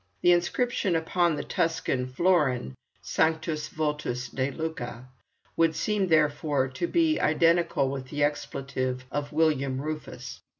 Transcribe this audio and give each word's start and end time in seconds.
The 0.23 0.31
inscription 0.31 0.95
upon 0.95 1.35
the 1.35 1.43
Tuscan 1.43 2.07
florin, 2.07 2.73
"Sanctus 3.03 3.67
vultus 3.69 4.29
de 4.29 4.49
Lucca," 4.49 5.05
would 5.55 5.75
seem, 5.75 6.07
therefore, 6.07 6.69
to 6.69 6.87
be 6.87 7.19
identical 7.19 7.87
with 7.87 8.07
the 8.07 8.23
expletive 8.23 9.05
of 9.11 9.31
William 9.31 9.79
Rufus. 9.79 10.41